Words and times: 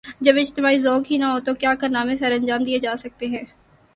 جب 0.21 0.35
اجتماعی 0.37 0.77
ذوق 0.77 1.11
ہی 1.11 1.17
نہ 1.17 1.25
ہو 1.25 1.39
تو 1.39 1.53
کیا 1.53 1.73
کارنامے 1.75 2.15
سرانجام 2.15 2.63
دئیے 2.63 2.79
جا 2.79 2.95
سکتے 2.95 3.25
ہیں۔ 3.27 3.43